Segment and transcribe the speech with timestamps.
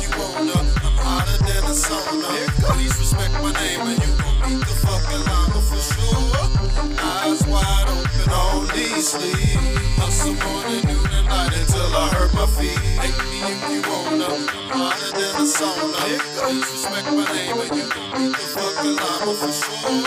[0.00, 0.58] if you wanna.
[0.60, 2.30] I'm hotter than a sauna.
[2.72, 6.40] Please respect my name and you gon' meet the fucking llama for sure.
[6.98, 9.58] Eyes wide open, only sleep.
[10.00, 12.78] Hustle morning, noon, and night until I hurt my feet.
[13.00, 14.59] Take me if you wanna.
[14.80, 16.00] Hotter than a sauna.
[16.40, 20.00] Please respect my name and you meet the fucking llama for sure.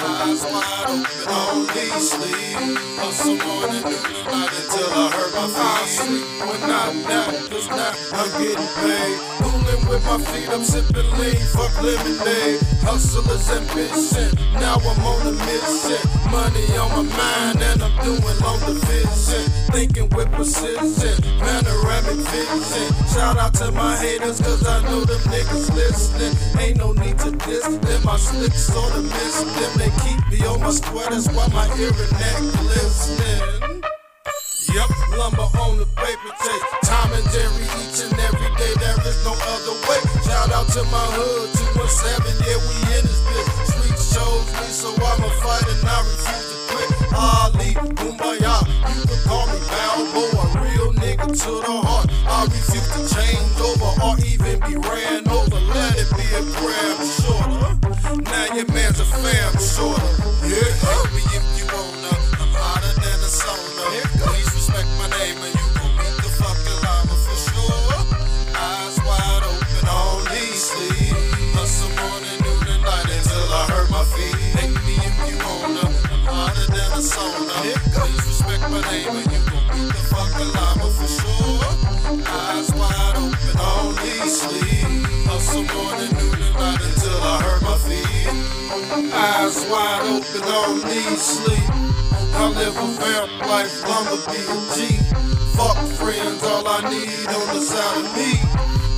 [0.00, 2.80] Eyes wide open on these sleeves.
[2.96, 5.48] Hustle morning, and night until I hurt my
[5.92, 6.24] feet.
[6.40, 9.16] When I'm not, cause now I'm getting paid.
[9.44, 12.64] Cooling with my feet, I'm sipping lean, fuck lemonade.
[12.88, 16.00] Hustlers ambition, now I'm on a mission.
[16.32, 19.57] Money on my mind and I'm doing long division.
[19.78, 22.90] Thinking with precision, panoramic vision.
[23.14, 26.34] Shout out to my haters, cause I know them niggas listening.
[26.58, 29.78] Ain't no need to diss them, my slicks sorta miss them.
[29.78, 33.86] They keep me on my sweaters while my ear and neck glistening.
[34.74, 36.64] Yep, lumber on the paper tape.
[36.82, 40.02] Tom and Jerry each and every day, there is no other way.
[40.26, 43.46] Shout out to my hood, 217, yeah, we in this bitch.
[43.70, 46.97] Street shows me, so I'ma fight and I refuse to quit.
[51.48, 52.10] To the heart.
[52.26, 55.60] I refuse to change over or even be ran over.
[55.72, 58.22] Let it be a grab shorter.
[58.22, 60.17] Now your man's a fam shorter.
[88.78, 91.66] Eyes wide open on these sleep.
[92.38, 93.74] I live a vamp life,
[94.30, 94.88] be a.
[95.58, 98.38] Fuck friends, all I need on the side of me.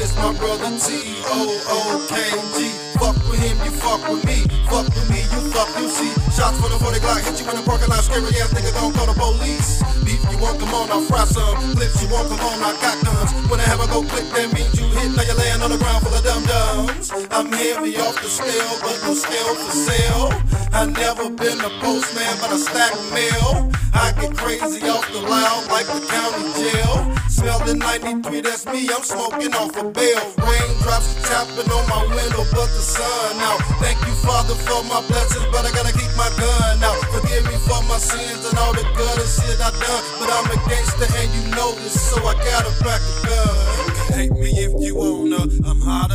[0.00, 2.16] It's my brother T O O K
[2.56, 2.72] G.
[2.96, 4.48] Fuck with him, you fuck with me.
[4.64, 6.08] Fuck with me, you fuck, you see.
[6.32, 8.00] Shots for the 40 Glock, hit you in the parking lot.
[8.00, 9.84] Scary ass nigga gon' call the police.
[10.08, 11.76] Beef, you want, come on, I'll fry some.
[11.76, 13.30] Flips, you want, come on, I got guns.
[13.52, 15.12] When I have a go click, that means you hit.
[15.12, 16.25] Now you're laying on the ground full of.
[16.25, 16.25] I'm
[17.66, 20.30] heavy off the scale, but no scale for sale.
[20.70, 23.72] I never been a postman, but I stack mail.
[23.90, 26.94] I get crazy off the loud like the county jail.
[27.26, 30.24] Smelling 93, that's me, I'm smoking off a bell.
[30.38, 33.60] Raindrops tapping on my window, but the sun out.
[33.82, 37.02] Thank you, Father, for my blessings, but I gotta keep my gun out.
[37.10, 40.02] Forgive me for my sins and all the gutter shit I done.
[40.22, 43.85] But I'm a gangster and you know this, so I gotta back a gun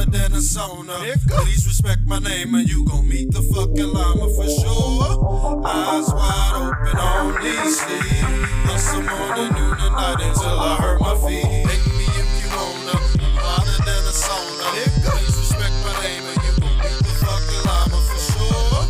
[0.00, 0.96] hotter than a sauna.
[1.28, 5.66] Please respect my name and you gon' meet the fucking llama for sure.
[5.66, 8.24] Eyes wide open on these sleep.
[8.68, 11.44] Hustle morning, noon, and night until I hurt my feet.
[11.44, 12.96] Take me if you wanna.
[12.96, 14.68] I'm hotter than a sauna.
[15.04, 18.80] Please respect my name and you gon' meet the fucking llama for sure.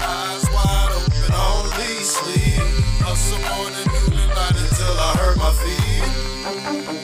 [0.00, 2.64] Eyes wide open on these sleep.
[3.04, 7.03] Hustle morning, noon, and night until I hurt my feet.